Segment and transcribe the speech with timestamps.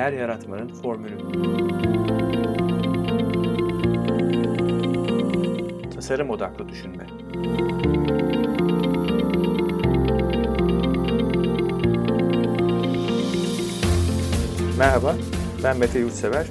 [0.00, 1.18] Değer yaratmanın formülü.
[5.94, 7.06] Tasarım odaklı düşünme.
[14.78, 15.16] Merhaba,
[15.64, 16.46] ben Mete Yurtsever.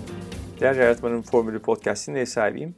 [0.59, 2.75] Değer Yaratmanın Formülü podcast'inin ev sahibiyim.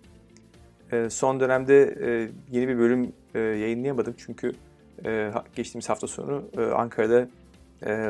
[0.91, 4.51] Ee, son dönemde e, yeni bir bölüm e, yayınlayamadım çünkü
[5.05, 6.43] e, geçtiğimiz hafta sonu
[6.75, 7.27] Ankara'da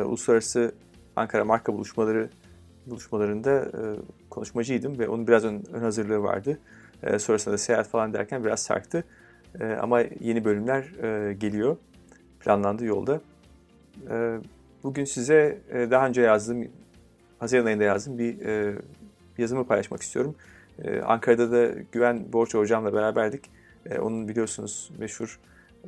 [0.06, 0.76] Uluslararası
[1.16, 2.30] Ankara Marka Buluşmaları
[2.92, 3.72] buluşmalarında
[4.30, 6.60] konuşmacıydım ve onun biraz ön, ön hazırlığı vardı.
[7.18, 9.04] Sonrasında da seyahat falan derken biraz sarktı.
[9.82, 10.84] Ama yeni bölümler
[11.32, 11.78] geliyor.
[12.40, 13.22] Planlandı yolda.
[14.84, 16.68] Bugün size daha önce yazdığım,
[17.40, 18.38] Haziran ayında yazdığım bir
[19.38, 20.36] yazımı paylaşmak istiyorum.
[20.84, 23.50] Ee, Ankara'da da Güven Borç Hocam'la beraberdik.
[23.86, 25.40] Ee, onun biliyorsunuz meşhur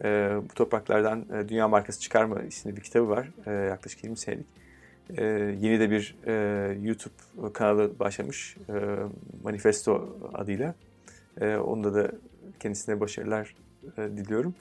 [0.04, 3.30] e, Bu Topraklardan e, Dünya Markası Çıkarma isimli bir kitabı var.
[3.46, 4.46] E, yaklaşık 20 senelik.
[5.18, 5.24] E,
[5.60, 6.34] yeni de bir e,
[6.82, 8.58] YouTube kanalı başlamış.
[8.70, 8.74] E,
[9.44, 10.76] Manifesto adıyla.
[11.42, 12.12] E, onda da
[12.60, 13.56] kendisine başarılar
[13.98, 14.56] e, diliyorum.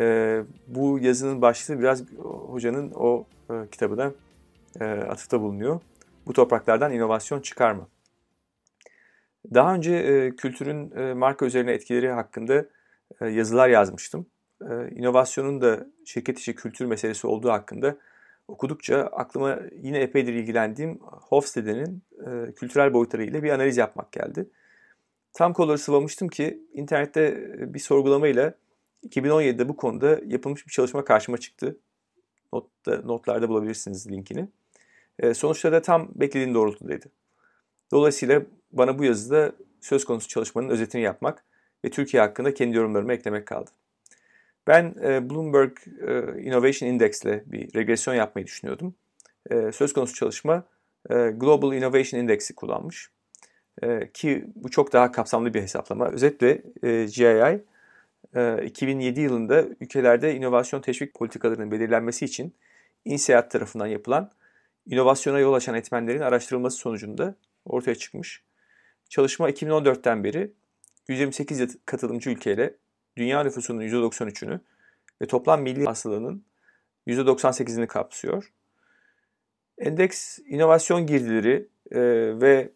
[0.00, 2.02] E, bu yazının başlığı biraz
[2.48, 4.12] hocanın o e, kitabına
[4.80, 5.80] e, atıfta bulunuyor.
[6.26, 7.88] Bu topraklardan inovasyon çıkarma.
[9.54, 12.64] Daha önce e, kültürün e, marka üzerine etkileri hakkında
[13.20, 14.26] e, yazılar yazmıştım.
[14.70, 17.96] E, inovasyonun da şirket içi kültür meselesi olduğu hakkında
[18.48, 24.50] okudukça aklıma yine epeydir ilgilendiğim Hofstede'nin e, kültürel boyutları ile bir analiz yapmak geldi.
[25.32, 27.22] Tam kolları sıvamıştım ki internette
[27.60, 28.54] e, bir sorgulamayla
[29.06, 31.78] 2017'de bu konuda yapılmış bir çalışma karşıma çıktı.
[32.52, 34.48] Notta, notlarda bulabilirsiniz linkini.
[35.18, 37.06] E, sonuçları da tam beklediğim doğrultudaydı.
[37.92, 41.44] Dolayısıyla bana bu yazıda söz konusu çalışmanın özetini yapmak
[41.84, 43.70] ve Türkiye hakkında kendi yorumlarımı eklemek kaldı.
[44.68, 45.72] Ben e, Bloomberg
[46.08, 48.94] e, Innovation Index ile bir regresyon yapmayı düşünüyordum.
[49.50, 50.64] E, söz konusu çalışma
[51.34, 53.10] Global Innovation Index'i kullanmış.
[54.14, 56.08] Ki bu çok daha kapsamlı bir hesaplama.
[56.08, 56.62] Özetle
[57.06, 57.64] GII
[58.66, 62.54] 2007 yılında ülkelerde inovasyon teşvik politikalarının belirlenmesi için
[63.04, 64.30] INSEAD tarafından yapılan
[64.86, 67.34] inovasyona yol açan etmenlerin araştırılması sonucunda
[67.64, 68.42] ortaya çıkmış.
[69.08, 70.52] Çalışma 2014'ten beri
[71.08, 72.74] 128 katılımcı ülkeyle
[73.18, 74.60] dünya nüfusunun %93'ünü
[75.22, 76.44] ve toplam milli hasılanın
[77.06, 78.52] %98'ini kapsıyor.
[79.78, 82.00] Endeks inovasyon girdileri e,
[82.40, 82.72] ve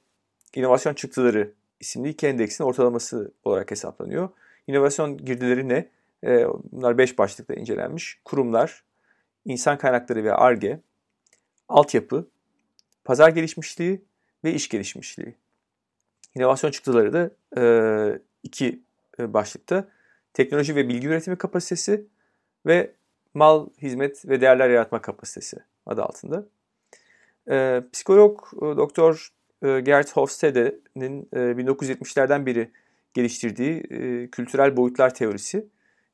[0.55, 4.29] inovasyon çıktıları isimli iki endeksin ortalaması olarak hesaplanıyor.
[4.67, 5.89] İnovasyon girdileri ne?
[6.25, 8.21] E, bunlar 5 başlıkta incelenmiş.
[8.25, 8.85] Kurumlar,
[9.45, 10.81] insan kaynakları ve ARGE,
[11.69, 12.29] altyapı,
[13.05, 14.05] pazar gelişmişliği
[14.45, 15.35] ve iş gelişmişliği.
[16.35, 17.65] İnovasyon çıktıları da e,
[18.43, 18.83] iki
[19.19, 19.89] e, başlıkta.
[20.35, 22.07] Teknoloji ve bilgi üretimi kapasitesi
[22.67, 22.93] ve
[23.35, 25.57] mal, hizmet ve değerler yaratma kapasitesi
[25.87, 26.47] adı altında.
[27.51, 29.29] E, psikolog e, Doktor
[29.63, 32.71] e, Gert Hofstede'nin e, 1970'lerden beri
[33.15, 35.67] geliştirdiği e, kültürel boyutlar teorisi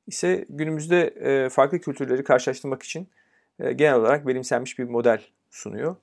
[0.07, 3.09] ise günümüzde e, farklı kültürleri karşılaştırmak için
[3.61, 5.97] e, genel olarak benimsenmiş bir model sunuyor.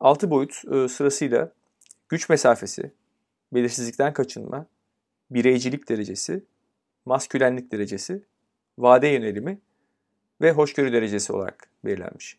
[0.00, 1.52] Altı boyut e, sırasıyla
[2.08, 2.92] güç mesafesi,
[3.52, 4.66] belirsizlikten kaçınma,
[5.30, 6.44] bireycilik derecesi,
[7.04, 8.22] maskülenlik derecesi,
[8.78, 9.58] vade yönelimi
[10.40, 12.38] ve hoşgörü derecesi olarak belirlenmiş.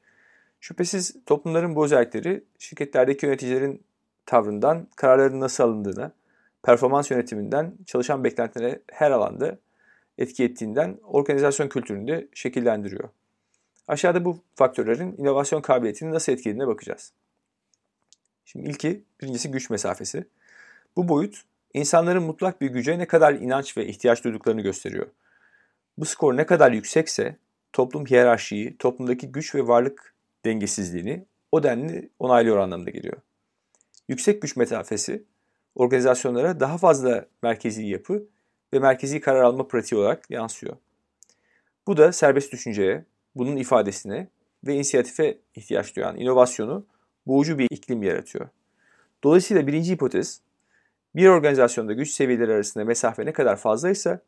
[0.60, 3.84] Şüphesiz toplumların bu özellikleri şirketlerdeki yöneticilerin
[4.26, 6.12] tavrından, kararların nasıl alındığına,
[6.64, 9.58] performans yönetiminden, çalışan beklentilere her alanda
[10.18, 13.10] etki ettiğinden organizasyon kültürünü de şekillendiriyor.
[13.88, 17.12] Aşağıda bu faktörlerin inovasyon kabiliyetini nasıl etkilediğine bakacağız.
[18.46, 20.26] Şimdi ilki, birincisi güç mesafesi.
[20.96, 25.08] Bu boyut insanların mutlak bir güce ne kadar inanç ve ihtiyaç duyduklarını gösteriyor.
[25.98, 27.38] Bu skor ne kadar yüksekse
[27.74, 33.18] toplum hiyerarşiyi, toplumdaki güç ve varlık dengesizliğini o denli onaylıyor anlamda geliyor.
[34.08, 35.24] Yüksek güç mesafesi
[35.76, 38.24] organizasyonlara daha fazla merkezi yapı
[38.74, 40.78] ve merkezi karar alma pratiği olarak yansıyor.
[41.88, 43.06] Bu da serbest düşünceye,
[43.36, 44.28] bunun ifadesine
[44.68, 46.86] ve inisiyatife ihtiyaç duyan inovasyonu
[47.28, 48.50] boğucu bir iklim yaratıyor.
[49.24, 50.42] Dolayısıyla birinci hipotez
[51.16, 54.22] bir organizasyonda güç seviyeleri arasında mesafe ne kadar fazlaysa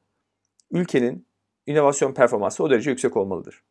[0.71, 1.25] ülkenin
[1.67, 3.63] inovasyon performansı o derece yüksek olmalıdır.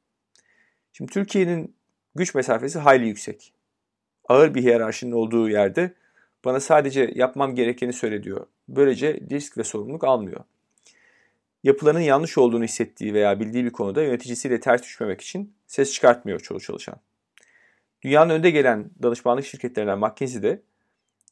[0.93, 1.77] Şimdi Türkiye'nin
[2.15, 3.53] güç mesafesi hayli yüksek.
[4.29, 5.95] Ağır bir hiyerarşinin olduğu yerde
[6.45, 8.47] bana sadece yapmam gerekeni söyle diyor.
[8.69, 10.41] Böylece risk ve sorumluluk almıyor.
[11.63, 16.61] Yapılanın yanlış olduğunu hissettiği veya bildiği bir konuda yöneticisiyle ters düşmemek için ses çıkartmıyor çoğu
[16.61, 16.97] çalışan.
[18.03, 20.63] Dünyanın önde gelen danışmanlık şirketlerinden McKinsey'de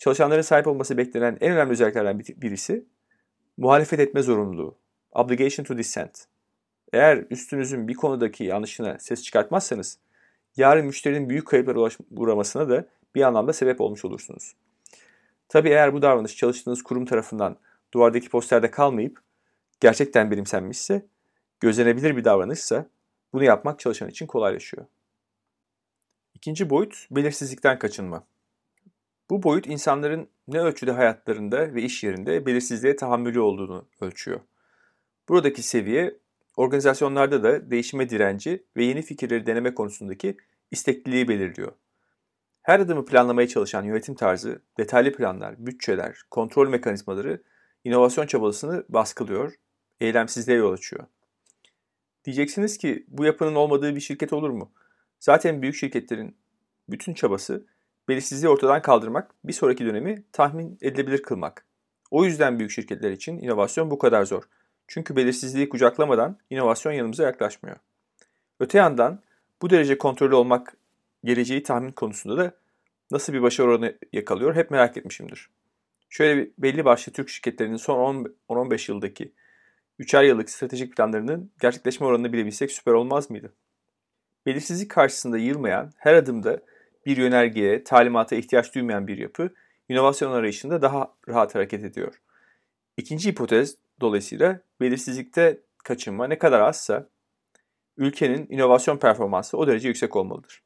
[0.02, 2.84] çalışanların sahip olması beklenen en önemli özelliklerden birisi
[3.56, 4.78] muhalefet etme zorunluluğu.
[5.12, 6.26] Obligation to dissent.
[6.92, 9.98] Eğer üstünüzün bir konudaki yanlışına ses çıkartmazsanız
[10.56, 14.56] yarın müşterinin büyük kayıplara uğramasına da bir anlamda sebep olmuş olursunuz.
[15.48, 17.56] Tabi eğer bu davranış çalıştığınız kurum tarafından
[17.94, 19.20] duvardaki posterde kalmayıp
[19.80, 21.06] gerçekten benimsenmişse,
[21.60, 22.86] gözlenebilir bir davranışsa
[23.32, 24.86] bunu yapmak çalışan için kolaylaşıyor.
[26.34, 28.31] İkinci boyut belirsizlikten kaçınma.
[29.30, 34.40] Bu boyut insanların ne ölçüde hayatlarında ve iş yerinde belirsizliğe tahammülü olduğunu ölçüyor.
[35.28, 36.16] Buradaki seviye
[36.56, 40.36] organizasyonlarda da değişime direnci ve yeni fikirleri deneme konusundaki
[40.70, 41.72] istekliliği belirliyor.
[42.62, 47.42] Her adımı planlamaya çalışan yönetim tarzı, detaylı planlar, bütçeler, kontrol mekanizmaları
[47.84, 49.52] inovasyon çabasını baskılıyor,
[50.00, 51.04] eylemsizliğe yol açıyor.
[52.24, 54.72] Diyeceksiniz ki bu yapının olmadığı bir şirket olur mu?
[55.20, 56.36] Zaten büyük şirketlerin
[56.88, 57.66] bütün çabası
[58.08, 61.66] belirsizliği ortadan kaldırmak, bir sonraki dönemi tahmin edilebilir kılmak.
[62.10, 64.42] O yüzden büyük şirketler için inovasyon bu kadar zor.
[64.88, 67.76] Çünkü belirsizliği kucaklamadan inovasyon yanımıza yaklaşmıyor.
[68.60, 69.20] Öte yandan
[69.62, 70.76] bu derece kontrollü olmak
[71.24, 72.54] geleceği tahmin konusunda da
[73.10, 75.50] nasıl bir başarı oranı yakalıyor hep merak etmişimdir.
[76.08, 79.32] Şöyle bir belli başlı Türk şirketlerinin son 10-15 yıldaki
[80.00, 83.52] 3'er yıllık stratejik planlarının gerçekleşme oranını bilebilsek süper olmaz mıydı?
[84.46, 86.60] Belirsizlik karşısında yılmayan, her adımda
[87.06, 89.50] bir yönergeye, talimata ihtiyaç duymayan bir yapı,
[89.88, 92.14] inovasyon arayışında daha rahat hareket ediyor.
[92.96, 97.08] İkinci hipotez dolayısıyla belirsizlikte kaçınma ne kadar azsa
[97.96, 100.62] ülkenin inovasyon performansı o derece yüksek olmalıdır.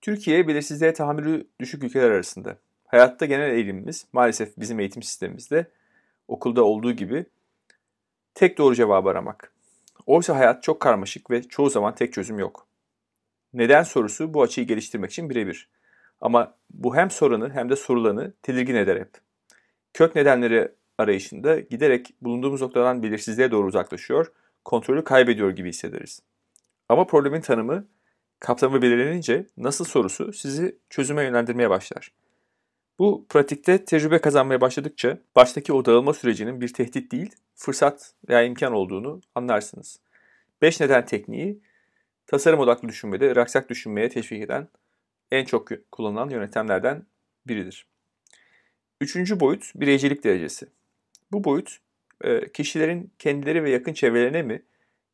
[0.00, 2.56] Türkiye belirsizliğe tahammülü düşük ülkeler arasında.
[2.86, 5.66] Hayatta genel eğilimimiz maalesef bizim eğitim sistemimizde
[6.28, 7.26] okulda olduğu gibi
[8.34, 9.52] tek doğru cevabı aramak.
[10.06, 12.66] Oysa hayat çok karmaşık ve çoğu zaman tek çözüm yok.
[13.54, 15.68] Neden sorusu bu açıyı geliştirmek için birebir.
[16.20, 19.10] Ama bu hem soranı hem de sorulanı tedirgin eder hep.
[19.94, 24.32] Kök nedenleri arayışında giderek bulunduğumuz noktadan belirsizliğe doğru uzaklaşıyor,
[24.64, 26.22] kontrolü kaybediyor gibi hissederiz.
[26.88, 27.86] Ama problemin tanımı,
[28.40, 32.12] kapsamı belirlenince nasıl sorusu sizi çözüme yönlendirmeye başlar.
[32.98, 38.72] Bu pratikte tecrübe kazanmaya başladıkça baştaki o dağılma sürecinin bir tehdit değil, fırsat veya imkan
[38.72, 40.00] olduğunu anlarsınız.
[40.62, 41.60] 5 neden tekniği
[42.32, 44.68] tasarım odaklı düşünmede raksak düşünmeye teşvik eden
[45.30, 47.06] en çok kullanılan yöntemlerden
[47.46, 47.86] biridir.
[49.00, 50.66] Üçüncü boyut bireycilik derecesi.
[51.32, 51.78] Bu boyut
[52.20, 54.62] e, kişilerin kendileri ve yakın çevrelerine mi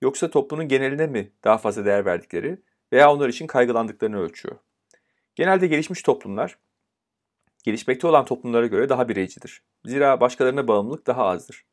[0.03, 2.59] yoksa toplumun geneline mi daha fazla değer verdikleri
[2.93, 4.57] veya onlar için kaygılandıklarını ölçüyor.
[5.35, 6.59] Genelde gelişmiş toplumlar
[7.65, 9.63] gelişmekte olan toplumlara göre daha bireycidir.
[9.85, 11.65] Zira başkalarına bağımlılık daha azdır.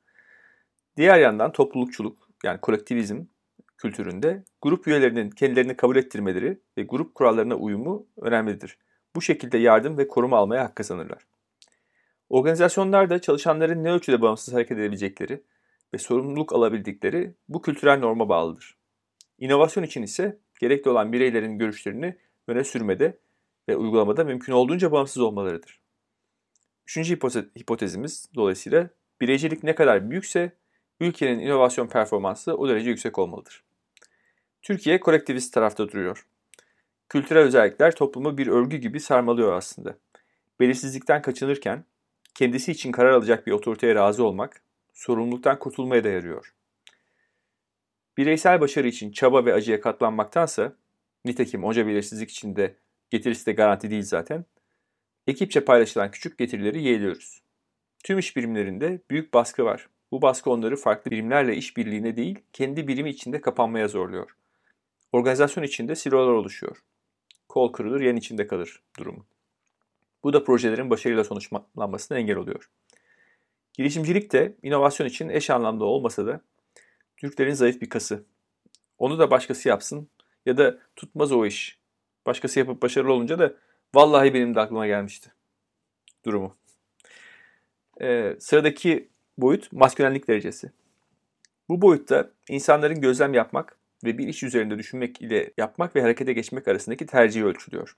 [0.98, 3.24] Diğer yandan toplulukçuluk yani kolektivizm
[3.78, 8.78] kültüründe grup üyelerinin kendilerini kabul ettirmeleri ve grup kurallarına uyumu önemlidir.
[9.16, 11.28] Bu şekilde yardım ve koruma almaya hak kazanırlar.
[12.30, 15.44] Organizasyonlarda çalışanların ne ölçüde bağımsız hareket edebilecekleri
[15.94, 18.78] ve sorumluluk alabildikleri bu kültürel norma bağlıdır.
[19.40, 22.18] İnovasyon için ise gerekli olan bireylerin görüşlerini
[22.48, 23.18] öne sürmede
[23.70, 25.82] ve uygulamada mümkün olduğunca bağımsız olmalarıdır.
[26.88, 27.20] Üçüncü
[27.60, 28.90] hipotezimiz dolayısıyla
[29.22, 30.52] bireycilik ne kadar büyükse
[31.00, 33.64] ülkenin inovasyon performansı o derece yüksek olmalıdır.
[34.62, 36.26] Türkiye kolektivist tarafta duruyor.
[37.10, 39.98] Kültürel özellikler toplumu bir örgü gibi sarmalıyor aslında.
[40.60, 41.86] Belirsizlikten kaçınırken
[42.36, 44.62] kendisi için karar alacak bir otoriteye razı olmak,
[44.94, 46.54] sorumluluktan kurtulmaya da yarıyor.
[48.18, 50.76] Bireysel başarı için çaba ve acıya katlanmaktansa,
[51.26, 52.76] nitekim onca belirsizlik içinde
[53.10, 54.46] getirisi de garanti değil zaten,
[55.28, 57.42] ekipçe paylaşılan küçük getirileri yeğliyoruz.
[58.04, 59.90] Tüm iş birimlerinde büyük baskı var.
[60.16, 64.36] Bu baskı onları farklı birimlerle işbirliğine değil, kendi birimi içinde kapanmaya zorluyor.
[65.12, 66.84] Organizasyon içinde silolar oluşuyor.
[67.50, 69.26] Kol kırılır, yen içinde kalır durumu.
[70.24, 72.70] Bu da projelerin başarıyla sonuçlanmasına engel oluyor.
[73.74, 76.42] Girişimcilik de inovasyon için eş anlamda olmasa da
[77.18, 78.26] Türklerin zayıf bir kası.
[78.98, 80.10] Onu da başkası yapsın
[80.46, 81.80] ya da tutmaz o iş.
[82.26, 83.54] Başkası yapıp başarılı olunca da
[83.96, 85.32] vallahi benim de aklıma gelmişti
[86.26, 86.56] durumu.
[88.02, 90.72] Ee, sıradaki boyut maskülenlik derecesi.
[91.70, 96.68] Bu boyutta insanların gözlem yapmak ve bir iş üzerinde düşünmek ile yapmak ve harekete geçmek
[96.68, 97.98] arasındaki tercihi ölçülüyor.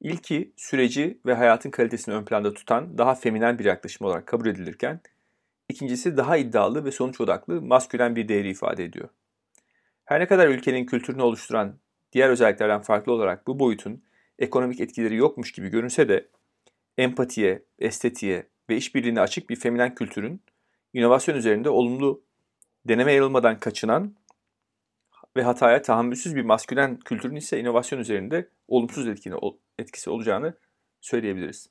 [0.00, 5.00] İlki süreci ve hayatın kalitesini ön planda tutan daha feminen bir yaklaşım olarak kabul edilirken,
[5.68, 9.08] ikincisi daha iddialı ve sonuç odaklı maskülen bir değeri ifade ediyor.
[10.04, 11.78] Her ne kadar ülkenin kültürünü oluşturan
[12.12, 14.02] diğer özelliklerden farklı olarak bu boyutun
[14.38, 16.28] ekonomik etkileri yokmuş gibi görünse de
[16.98, 20.42] empatiye, estetiğe ve işbirliğine açık bir feminen kültürün
[20.92, 22.22] inovasyon üzerinde olumlu
[22.88, 24.14] deneme yanılmadan kaçınan
[25.36, 29.34] ve hataya tahammülsüz bir maskülen kültürün ise inovasyon üzerinde olumsuz etkini,
[29.78, 30.54] etkisi olacağını
[31.00, 31.70] söyleyebiliriz.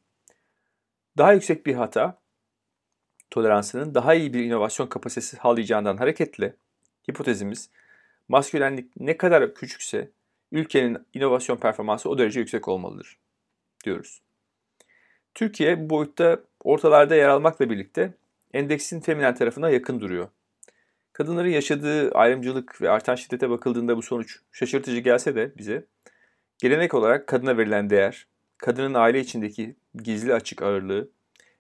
[1.18, 2.22] Daha yüksek bir hata
[3.32, 6.56] toleransının daha iyi bir inovasyon kapasitesi sağlayacağından hareketle
[7.10, 7.70] hipotezimiz
[8.28, 10.12] maskülenlik ne kadar küçükse
[10.52, 13.18] ülkenin inovasyon performansı o derece yüksek olmalıdır
[13.86, 14.22] diyoruz.
[15.34, 18.14] Türkiye bu boyutta ortalarda yer almakla birlikte
[18.54, 20.28] endeksin feminen tarafına yakın duruyor.
[21.14, 25.86] Kadınların yaşadığı ayrımcılık ve artan şiddete bakıldığında bu sonuç şaşırtıcı gelse de bize
[26.58, 31.10] gelenek olarak kadına verilen değer, kadının aile içindeki gizli açık ağırlığı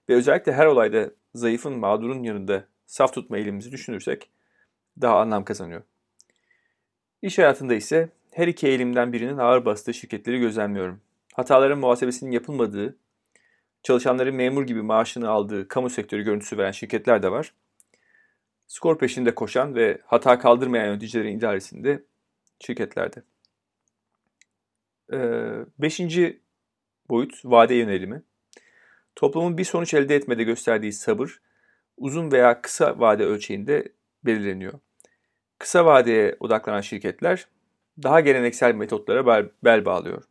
[0.09, 4.29] ve özellikle her olayda zayıfın mağdurun yanında saf tutma eğilimimizi düşünürsek
[5.01, 5.81] daha anlam kazanıyor.
[7.21, 11.01] İş hayatında ise her iki eğilimden birinin ağır bastığı şirketleri gözlemliyorum.
[11.33, 12.97] Hataların muhasebesinin yapılmadığı,
[13.83, 17.53] çalışanların memur gibi maaşını aldığı kamu sektörü görüntüsü veren şirketler de var.
[18.67, 22.03] Skor peşinde koşan ve hata kaldırmayan yöneticilerin idaresinde
[22.59, 23.23] şirketlerde.
[25.13, 26.39] Ee, beşinci
[27.09, 28.23] boyut vade yönelimi.
[29.15, 31.41] Toplumun bir sonuç elde etmede gösterdiği sabır,
[31.97, 33.91] uzun veya kısa vade ölçeğinde
[34.25, 34.73] belirleniyor.
[35.59, 37.47] Kısa vadeye odaklanan şirketler
[38.03, 40.23] daha geleneksel metotlara bel, bel bağlıyor.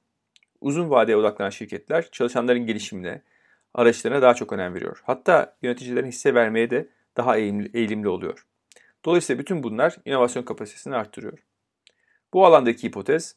[0.60, 3.22] Uzun vadeye odaklanan şirketler çalışanların gelişimine,
[3.74, 5.02] araçlarına daha çok önem veriyor.
[5.04, 8.46] Hatta yöneticilerin hisse vermeye de daha eğilimli, eğilimli oluyor.
[9.04, 11.38] Dolayısıyla bütün bunlar inovasyon kapasitesini arttırıyor.
[12.32, 13.36] Bu alandaki hipotez,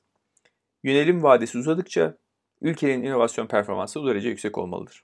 [0.84, 2.18] yönelim vadesi uzadıkça
[2.62, 5.04] ülkenin inovasyon performansı o derece yüksek olmalıdır.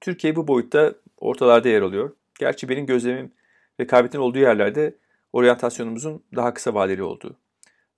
[0.00, 2.16] Türkiye bu boyutta ortalarda yer alıyor.
[2.38, 3.32] Gerçi benim gözlemim
[3.80, 4.96] rekabetin olduğu yerlerde
[5.32, 7.36] oryantasyonumuzun daha kısa vadeli olduğu.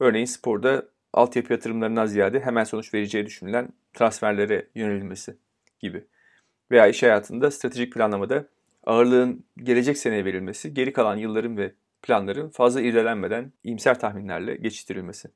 [0.01, 5.37] Örneğin sporda altyapı yatırımlarından ziyade hemen sonuç vereceği düşünülen transferlere yönelilmesi
[5.85, 6.05] gibi.
[6.71, 8.49] Veya iş hayatında stratejik planlamada
[8.85, 15.29] ağırlığın gelecek seneye verilmesi, geri kalan yılların ve planların fazla irdelenmeden iyimser tahminlerle geçiştirilmesi.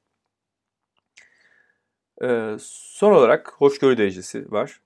[2.23, 4.81] Ee, son olarak hoşgörü derecesi var.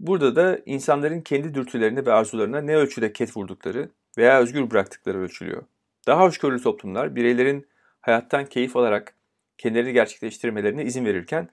[0.00, 5.62] Burada da insanların kendi dürtülerine ve arzularına ne ölçüde ket vurdukları veya özgür bıraktıkları ölçülüyor.
[6.06, 7.66] Daha hoşgörülü toplumlar bireylerin
[8.00, 9.14] hayattan keyif alarak
[9.58, 11.48] kendilerini gerçekleştirmelerine izin verirken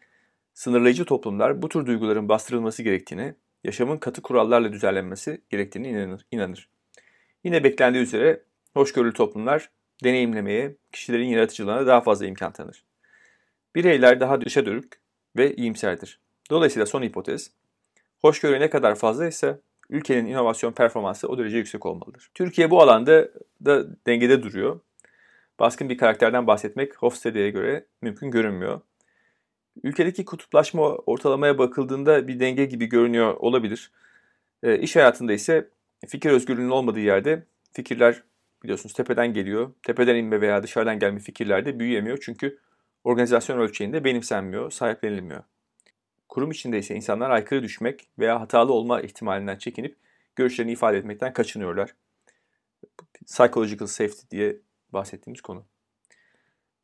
[0.53, 6.25] sınırlayıcı toplumlar bu tür duyguların bastırılması gerektiğini, yaşamın katı kurallarla düzenlenmesi gerektiğini inanır.
[6.31, 6.69] inanır.
[7.43, 8.43] Yine beklendiği üzere
[8.73, 9.69] hoşgörülü toplumlar
[10.03, 12.83] deneyimlemeye, kişilerin yaratıcılığına daha fazla imkan tanır.
[13.75, 14.99] Bireyler daha dışa dönük
[15.37, 16.19] ve iyimserdir.
[16.49, 17.51] Dolayısıyla son hipotez,
[18.21, 22.31] hoşgörü ne kadar fazla ise ülkenin inovasyon performansı o derece yüksek olmalıdır.
[22.33, 23.29] Türkiye bu alanda
[23.65, 24.79] da dengede duruyor.
[25.59, 28.81] Baskın bir karakterden bahsetmek Hofstede'ye göre mümkün görünmüyor.
[29.83, 33.91] Ülkedeki kutuplaşma ortalamaya bakıldığında bir denge gibi görünüyor olabilir.
[34.63, 35.69] E, iş hayatında ise
[36.07, 38.23] fikir özgürlüğünün olmadığı yerde fikirler
[38.63, 39.71] biliyorsunuz tepeden geliyor.
[39.83, 42.17] Tepeden inme veya dışarıdan gelme fikirler de büyüyemiyor.
[42.21, 42.59] Çünkü
[43.03, 45.43] organizasyon ölçeğinde benimsenmiyor, sahiplenilmiyor.
[46.29, 49.97] Kurum içinde ise insanlar aykırı düşmek veya hatalı olma ihtimalinden çekinip
[50.35, 51.95] görüşlerini ifade etmekten kaçınıyorlar.
[53.25, 54.57] Psychological safety diye
[54.93, 55.65] bahsettiğimiz konu.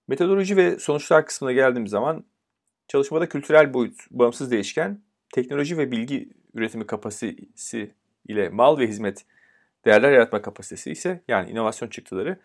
[0.08, 2.26] Metodoloji ve sonuçlar kısmına geldiğimiz zaman
[2.90, 5.02] çalışmada kültürel boyut bağımsız değişken,
[5.34, 7.92] teknoloji ve bilgi üretimi kapasitesi
[8.28, 9.26] ile mal ve hizmet
[9.86, 12.40] değerler yaratma kapasitesi ise yani inovasyon çıktıları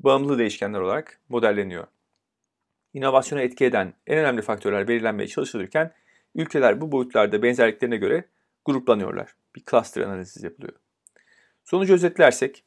[0.00, 1.86] bağımlı değişkenler olarak modelleniyor.
[2.92, 5.92] İnovasyona etki eden en önemli faktörler belirlenmeye çalışılırken
[6.34, 8.24] ülkeler bu boyutlarda benzerliklerine göre
[8.64, 9.34] gruplanıyorlar.
[9.56, 10.74] Bir cluster analizi yapılıyor.
[11.64, 12.64] Sonucu özetlersek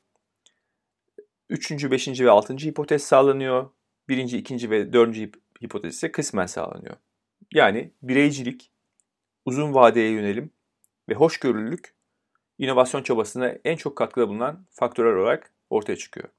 [1.49, 1.91] 3.
[1.91, 2.21] 5.
[2.21, 2.53] ve 6.
[2.53, 3.69] hipotez sağlanıyor.
[4.09, 4.17] 1.
[4.17, 4.69] 2.
[4.69, 5.17] ve 4.
[5.63, 6.95] hipotez ise kısmen sağlanıyor.
[7.53, 8.71] Yani bireycilik,
[9.45, 10.51] uzun vadeye yönelim
[11.09, 11.93] ve hoşgörülülük
[12.57, 16.29] inovasyon çabasına en çok katkıda bulunan faktörler olarak ortaya çıkıyor.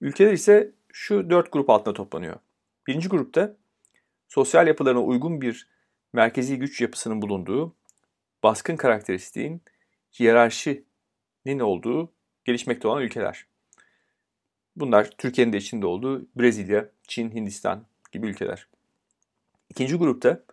[0.00, 2.36] Ülkeler ise şu dört grup altında toplanıyor.
[2.86, 3.56] Birinci grupta
[4.28, 5.68] sosyal yapılarına uygun bir
[6.12, 7.74] merkezi güç yapısının bulunduğu,
[8.42, 9.62] baskın karakteristiğin
[10.18, 12.12] hiyerarşinin olduğu
[12.44, 13.46] gelişmekte olan ülkeler.
[14.76, 18.68] Bunlar Türkiye'nin de içinde olduğu Brezilya, Çin, Hindistan gibi ülkeler.
[19.70, 20.44] İkinci grupta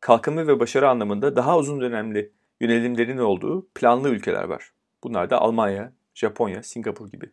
[0.00, 4.72] kalkınma ve başarı anlamında daha uzun dönemli yönelimlerin olduğu planlı ülkeler var.
[5.04, 7.30] Bunlar da Almanya, Japonya, Singapur gibi.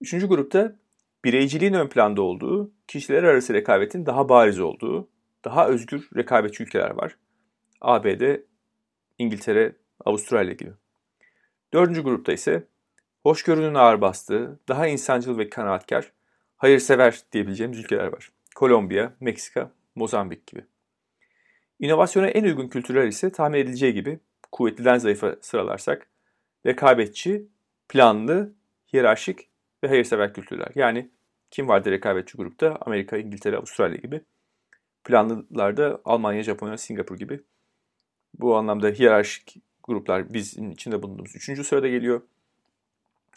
[0.00, 0.76] Üçüncü grupta
[1.24, 5.08] bireyciliğin ön planda olduğu, kişiler arası rekabetin daha bariz olduğu,
[5.44, 7.16] daha özgür rekabetçi ülkeler var.
[7.80, 8.40] ABD,
[9.18, 9.72] İngiltere,
[10.04, 10.72] Avustralya gibi.
[11.72, 12.64] Dördüncü grupta ise
[13.22, 16.12] hoşgörünün ağır bastığı, daha insancıl ve kanaatkar,
[16.56, 18.32] hayırsever diyebileceğimiz ülkeler var.
[18.58, 20.64] Kolombiya, Meksika, Mozambik gibi.
[21.80, 24.20] İnovasyona en uygun kültürler ise tahmin edileceği gibi
[24.52, 26.08] kuvvetliden zayıfa sıralarsak
[26.66, 27.46] rekabetçi,
[27.88, 28.52] planlı,
[28.92, 29.48] hiyerarşik
[29.84, 30.68] ve hayırsever kültürler.
[30.74, 31.10] Yani
[31.50, 32.78] kim vardı rekabetçi grupta?
[32.80, 34.20] Amerika, İngiltere, Avustralya gibi.
[35.04, 37.40] Planlılarda Almanya, Japonya, Singapur gibi.
[38.38, 42.22] Bu anlamda hiyerarşik gruplar bizim içinde bulunduğumuz üçüncü sırada geliyor.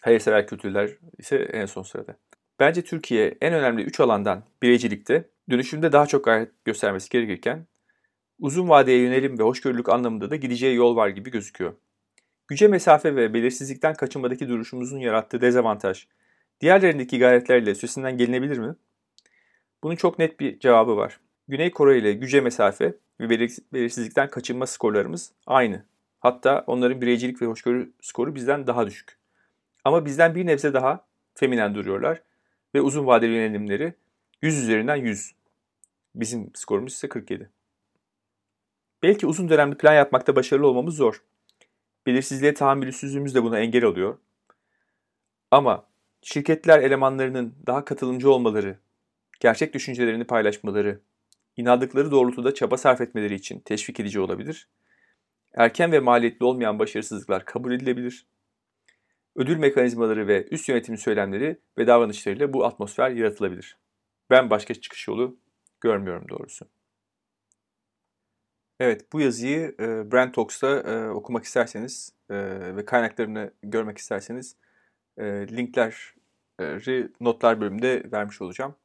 [0.01, 2.18] Hayırsever kültürler ise en son sırada.
[2.62, 7.68] Bence Türkiye en önemli 3 alandan bireycilikte dönüşümde daha çok gayret göstermesi gerekirken
[8.39, 11.74] uzun vadeye yönelim ve hoşgörülük anlamında da gideceği yol var gibi gözüküyor.
[12.48, 16.08] Güce mesafe ve belirsizlikten kaçınmadaki duruşumuzun yarattığı dezavantaj
[16.62, 18.75] diğerlerindeki gayretlerle üstesinden gelinebilir mi?
[19.84, 21.20] Bunun çok net bir cevabı var.
[21.48, 23.30] Güney Kore ile güce mesafe ve
[23.74, 25.86] belirsizlikten kaçınma skorlarımız aynı.
[26.20, 29.18] Hatta onların bireycilik ve hoşgörü skoru bizden daha düşük.
[29.84, 32.22] Ama bizden bir nebze daha feminen duruyorlar
[32.75, 33.94] ve uzun vadeli yönelimleri
[34.42, 35.36] 100 üzerinden 100.
[36.16, 37.50] Bizim skorumuz ise 47.
[39.04, 41.24] Belki uzun dönemli plan yapmakta başarılı olmamız zor.
[42.06, 44.18] Belirsizliğe tahammülsüzlüğümüz de buna engel oluyor.
[45.51, 45.86] Ama
[46.22, 48.80] şirketler elemanlarının daha katılımcı olmaları,
[49.40, 51.00] gerçek düşüncelerini paylaşmaları,
[51.58, 54.70] inandıkları doğrultuda çaba sarf etmeleri için teşvik edici olabilir.
[55.54, 58.25] Erken ve maliyetli olmayan başarısızlıklar kabul edilebilir.
[59.36, 63.78] Ödül mekanizmaları ve üst yönetim söylemleri ve davranışlarıyla bu atmosfer yaratılabilir.
[64.30, 65.38] Ben başka çıkış yolu
[65.82, 66.66] görmüyorum doğrusu.
[68.80, 72.36] Evet, bu yazıyı e, Brand Talks'ta e, okumak isterseniz e,
[72.76, 74.56] ve kaynaklarını görmek isterseniz
[75.18, 78.76] e, linkleri notlar bölümünde vermiş olacağım.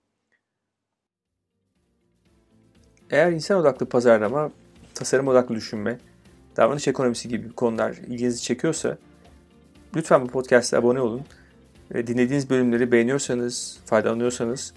[3.10, 4.52] Eğer insan odaklı pazarlama,
[4.94, 5.98] tasarım odaklı düşünme,
[6.56, 8.98] davranış ekonomisi gibi konular ilginizi çekiyorsa
[9.96, 11.22] lütfen bu podcast'a abone olun.
[11.94, 14.74] Dinlediğiniz bölümleri beğeniyorsanız, faydalanıyorsanız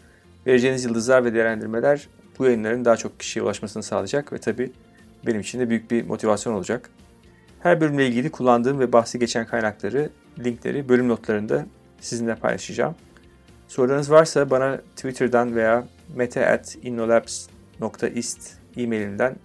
[0.48, 2.08] vereceğiniz yıldızlar ve değerlendirmeler
[2.40, 4.72] bu yayınların daha çok kişiye ulaşmasını sağlayacak ve tabii
[5.28, 6.90] benim için de büyük bir motivasyon olacak.
[7.60, 11.66] Her bölümle ilgili kullandığım ve bahsi geçen kaynakları, linkleri bölüm notlarında
[12.02, 12.96] sizinle paylaşacağım.
[13.68, 19.36] Sorularınız varsa bana Twitter'dan veya meta.innolabs.ist e-mailimden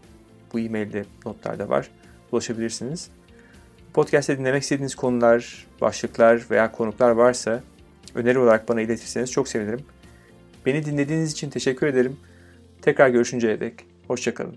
[0.52, 1.90] bu e-mailde notlarda var.
[2.32, 3.10] Ulaşabilirsiniz.
[3.94, 7.62] Podcast'te dinlemek istediğiniz konular, başlıklar veya konuklar varsa
[8.14, 9.80] öneri olarak bana iletirseniz çok sevinirim.
[10.66, 12.16] Beni dinlediğiniz için teşekkür ederim.
[12.82, 13.74] Tekrar görüşünceye dek
[14.08, 14.56] hoşçakalın.